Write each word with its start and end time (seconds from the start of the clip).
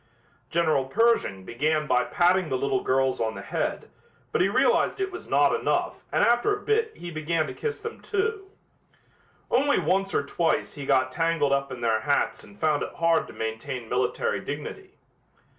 General 0.49 0.85
Pershing 0.85 1.45
began 1.45 1.85
by 1.85 2.03
patting 2.05 2.49
the 2.49 2.57
little 2.57 2.81
girls 2.81 3.21
on 3.21 3.35
the 3.35 3.43
head, 3.43 3.87
but 4.31 4.41
he 4.41 4.49
realized 4.49 4.99
it 4.99 5.11
was 5.11 5.27
not 5.27 5.53
enough 5.53 6.05
and 6.11 6.25
after 6.25 6.57
a 6.57 6.61
bit 6.61 6.97
he 6.97 7.11
began 7.11 7.45
to 7.45 7.53
kiss 7.53 7.79
them, 7.79 8.01
too; 8.01 8.49
only 9.51 9.77
once 9.77 10.15
or 10.15 10.25
twice 10.25 10.73
he 10.73 10.87
got 10.87 11.11
tangled 11.11 11.53
up 11.53 11.71
in 11.71 11.81
their 11.81 11.99
hats 11.99 12.43
and 12.43 12.59
found 12.59 12.81
it 12.81 12.95
hard 12.95 13.27
to 13.27 13.33
maintain 13.33 13.87
military 13.87 14.39
dignity. 14.39 14.95